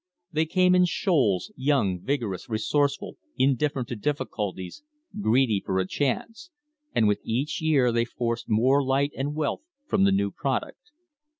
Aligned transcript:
They 0.31 0.47
came 0.47 0.73
in 0.73 0.85
shoals, 0.85 1.51
young, 1.55 2.01
vigorous, 2.01 2.49
resourceful, 2.49 3.17
indifferent 3.37 3.87
to 3.89 3.95
difficulties, 3.95 4.81
greedy 5.21 5.61
for 5.63 5.77
a 5.77 5.85
chance, 5.85 6.49
and 6.95 7.07
with 7.07 7.19
each 7.23 7.61
year 7.61 7.91
they 7.91 8.05
forced 8.05 8.49
more 8.49 8.83
light 8.83 9.11
and 9.15 9.35
wealth 9.35 9.61
from 9.85 10.05
the 10.05 10.11
new 10.11 10.31
product. 10.31 10.89